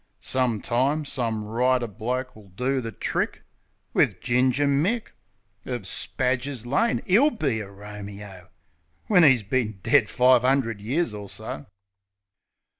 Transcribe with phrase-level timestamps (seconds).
[0.19, 3.43] Some time, some writer bloke will do the trick
[3.93, 5.09] Wiv Ginger Mick,
[5.63, 7.03] Of Spadger's Lane.
[7.07, 8.49] 'E'll be a Romeo,
[9.05, 11.67] When 'e's bin dead five 'undred years or so.